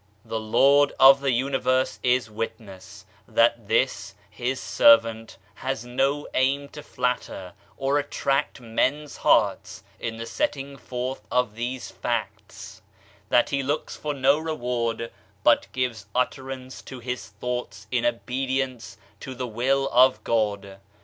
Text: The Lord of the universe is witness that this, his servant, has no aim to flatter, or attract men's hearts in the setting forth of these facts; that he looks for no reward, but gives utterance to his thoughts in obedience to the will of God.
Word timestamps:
The 0.25 0.39
Lord 0.39 0.93
of 0.99 1.21
the 1.21 1.29
universe 1.29 1.99
is 2.01 2.27
witness 2.27 3.05
that 3.27 3.67
this, 3.67 4.15
his 4.31 4.59
servant, 4.59 5.37
has 5.53 5.85
no 5.85 6.27
aim 6.33 6.69
to 6.69 6.81
flatter, 6.81 7.53
or 7.77 7.99
attract 7.99 8.59
men's 8.59 9.17
hearts 9.17 9.83
in 9.99 10.17
the 10.17 10.25
setting 10.25 10.75
forth 10.75 11.21
of 11.29 11.53
these 11.53 11.91
facts; 11.91 12.81
that 13.29 13.51
he 13.51 13.61
looks 13.61 13.95
for 13.95 14.15
no 14.15 14.39
reward, 14.39 15.11
but 15.43 15.67
gives 15.71 16.07
utterance 16.15 16.81
to 16.81 16.97
his 16.99 17.27
thoughts 17.29 17.85
in 17.91 18.03
obedience 18.03 18.97
to 19.19 19.35
the 19.35 19.45
will 19.45 19.87
of 19.91 20.23
God. 20.23 20.79